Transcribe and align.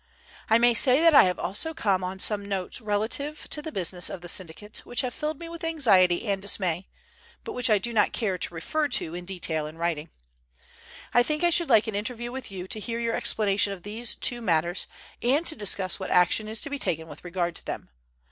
"I 0.49 0.57
may 0.57 0.73
say 0.73 0.99
that 0.99 1.13
I 1.13 1.25
have 1.25 1.37
also 1.37 1.75
come 1.75 2.03
on 2.03 2.17
some 2.17 2.43
notes 2.49 2.81
relative 2.81 3.45
to 3.51 3.61
the 3.61 3.71
business 3.71 4.09
of 4.09 4.21
the 4.21 4.27
syndicate, 4.27 4.79
which 4.83 5.01
have 5.01 5.13
filled 5.13 5.39
me 5.39 5.47
with 5.47 5.63
anxiety 5.63 6.25
and 6.27 6.41
dismay, 6.41 6.87
but 7.43 7.51
which 7.53 7.69
I 7.69 7.77
do 7.77 7.93
not 7.93 8.11
care 8.11 8.39
to 8.39 8.53
refer 8.55 8.87
to 8.87 9.13
in 9.13 9.25
detail 9.25 9.67
in 9.67 9.77
writing. 9.77 10.09
"I 11.13 11.21
think 11.21 11.43
I 11.43 11.51
should 11.51 11.69
like 11.69 11.85
an 11.85 11.93
interview 11.93 12.31
with 12.31 12.49
you 12.49 12.65
to 12.69 12.79
hear 12.79 12.97
your 12.99 13.13
explanation 13.13 13.73
of 13.73 13.83
these 13.83 14.15
two 14.15 14.41
matters, 14.41 14.87
and 15.21 15.45
to 15.45 15.55
discuss 15.55 15.99
what 15.99 16.09
action 16.09 16.47
is 16.47 16.61
to 16.61 16.71
be 16.71 16.79
taken 16.79 17.07
with 17.07 17.23
regard 17.23 17.55
to 17.57 17.65
them. 17.65 17.91